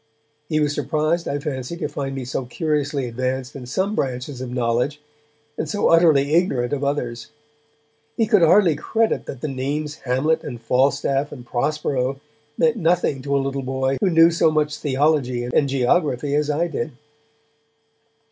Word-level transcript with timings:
He 0.49 0.59
was 0.59 0.73
surprised, 0.73 1.27
I 1.27 1.37
fancy, 1.37 1.77
to 1.77 1.87
find 1.87 2.15
me 2.15 2.25
so 2.25 2.45
curiously 2.45 3.05
advanced 3.05 3.55
in 3.55 3.67
some 3.67 3.93
branches 3.93 4.41
of 4.41 4.49
knowledge, 4.49 4.99
and 5.59 5.69
so 5.69 5.89
utterly 5.89 6.33
ignorant 6.33 6.73
of 6.73 6.83
others. 6.83 7.27
He 8.17 8.25
could 8.25 8.41
hardly 8.41 8.75
credit 8.75 9.27
that 9.27 9.41
the 9.41 9.47
names 9.47 9.97
of 9.97 10.01
Hamlet 10.05 10.43
and 10.43 10.59
Falstaff 10.59 11.31
and 11.31 11.45
Prospero 11.45 12.19
meant 12.57 12.77
nothing 12.77 13.21
to 13.21 13.37
a 13.37 13.37
little 13.37 13.61
boy 13.61 13.97
who 14.01 14.09
knew 14.09 14.31
so 14.31 14.49
much 14.49 14.75
theology 14.79 15.43
and 15.43 15.69
geography 15.69 16.33
as 16.33 16.49
I 16.49 16.67
did. 16.67 16.93